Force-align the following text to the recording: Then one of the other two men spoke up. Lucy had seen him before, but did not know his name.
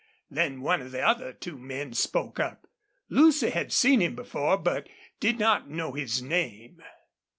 Then 0.31 0.61
one 0.61 0.81
of 0.81 0.91
the 0.91 1.01
other 1.07 1.31
two 1.31 1.59
men 1.59 1.93
spoke 1.93 2.39
up. 2.39 2.65
Lucy 3.07 3.51
had 3.51 3.71
seen 3.71 4.01
him 4.01 4.15
before, 4.15 4.57
but 4.57 4.89
did 5.19 5.37
not 5.37 5.69
know 5.69 5.91
his 5.91 6.23
name. 6.23 6.81